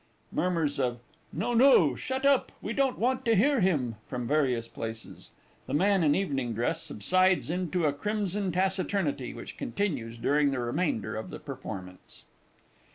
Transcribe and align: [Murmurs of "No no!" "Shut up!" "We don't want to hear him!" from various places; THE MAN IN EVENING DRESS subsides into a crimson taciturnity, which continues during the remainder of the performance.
[Murmurs 0.31 0.79
of 0.79 0.97
"No 1.31 1.53
no!" 1.53 1.93
"Shut 1.95 2.25
up!" 2.25 2.51
"We 2.59 2.73
don't 2.73 2.97
want 2.97 3.23
to 3.25 3.35
hear 3.35 3.59
him!" 3.59 3.97
from 4.07 4.25
various 4.27 4.67
places; 4.67 5.29
THE 5.67 5.75
MAN 5.75 6.01
IN 6.03 6.15
EVENING 6.15 6.53
DRESS 6.53 6.81
subsides 6.81 7.51
into 7.51 7.85
a 7.85 7.93
crimson 7.93 8.51
taciturnity, 8.51 9.31
which 9.35 9.57
continues 9.57 10.17
during 10.17 10.49
the 10.49 10.57
remainder 10.59 11.15
of 11.15 11.29
the 11.29 11.37
performance. 11.39 12.23